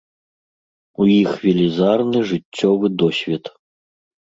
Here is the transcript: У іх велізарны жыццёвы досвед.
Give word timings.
У 1.03 1.07
іх 1.17 1.31
велізарны 1.43 2.19
жыццёвы 2.33 2.93
досвед. 3.05 3.55